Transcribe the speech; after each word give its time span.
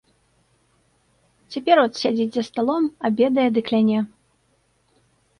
Цяпер 1.55 1.77
от 1.85 1.99
сядзіць 2.01 2.27
за 2.37 2.43
сталом, 2.47 2.83
абедае 3.09 3.45
ды 3.57 3.63
кляне. 3.69 3.99